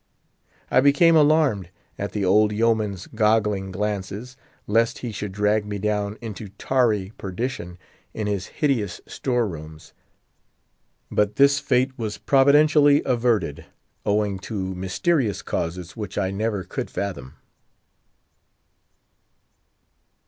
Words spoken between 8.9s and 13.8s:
store rooms. But this fate was providentially averted,